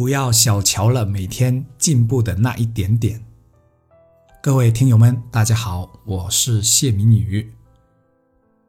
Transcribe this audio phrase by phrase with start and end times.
[0.00, 3.22] 不要小瞧了每天进步的那一点点。
[4.42, 7.52] 各位听友们，大家好，我是谢明宇。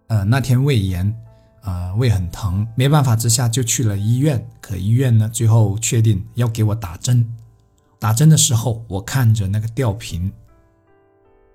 [0.08, 1.18] 呃，那天胃炎，
[1.62, 4.46] 呃，胃很疼，没办法之下就去了医院。
[4.60, 7.26] 可医院呢，最后确定要给我打针。
[7.98, 10.30] 打针的时候，我看着那个吊瓶，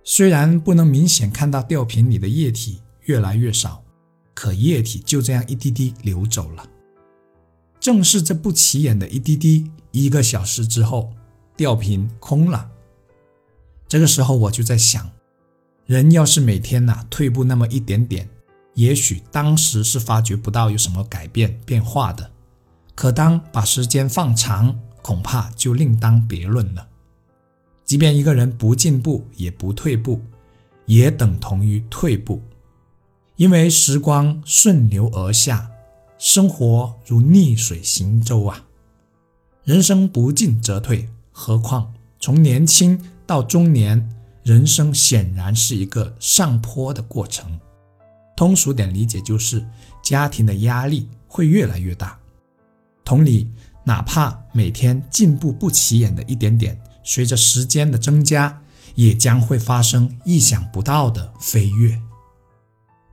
[0.02, 3.84] 虽然不能明显看到吊瓶里的液体越来越少，
[4.32, 6.66] 可液体就这样一滴滴流走了。
[7.86, 11.12] 正是这不起眼的一滴滴，一个小时之后，
[11.56, 12.68] 吊瓶空了。
[13.86, 15.09] 这个时候我就在想，
[15.86, 18.28] 人要是每天呐退步那么一点点，
[18.74, 22.28] 也许当时是发觉不到有什么改变变化的。
[22.96, 26.88] 可当把时间放长，恐怕就另当别论了。
[27.84, 30.20] 即便一个人不进步也不退步，
[30.87, 32.42] 也等同于退步，
[33.37, 35.71] 因为时光顺流而下。
[36.29, 38.65] 生活如逆水行舟啊，
[39.63, 44.10] 人生不进则退，何况从年轻到中年，
[44.43, 47.60] 人生显然是一个上坡的过程。
[48.37, 49.65] 通俗点理解就是，
[50.02, 52.18] 家庭的压力会越来越大。
[53.05, 53.49] 同理，
[53.85, 58.61] 哪怕每天进步不起眼的一点点，随着时间的增加，
[58.96, 62.02] 也将会发生意想不到的飞跃。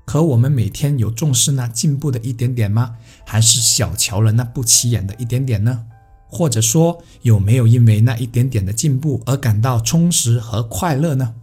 [0.06, 2.98] 可我们每天有重视那进步的一点点吗？
[3.26, 5.86] 还是小瞧了那不起眼的一点点呢？
[6.28, 11.36] 或者说，有没有因为那一点点的进步而感到充实和快乐呢？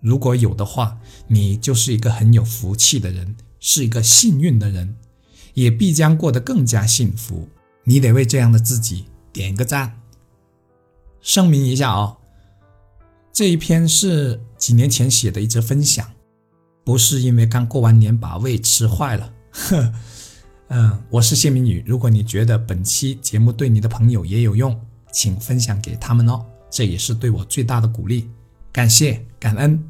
[0.00, 4.96] 如果有的话，你就是一个很有福气的人，是一个幸运的人，
[5.54, 7.48] 也必将过得更加幸福。
[7.84, 10.00] 你得为这样的自己点个赞。
[11.20, 12.16] 声明一下啊，
[13.32, 16.12] 这一篇是几年前写的一则分享。
[16.86, 19.92] 不是因为刚过完年把胃吃坏了，呵，
[20.70, 21.82] 嗯，我是谢明宇。
[21.84, 24.80] 如果你觉得本期节目对你的朋友也有用，
[25.10, 28.30] 请分享给他们哦，这也是对我最大的鼓励，
[28.70, 29.82] 感谢感恩。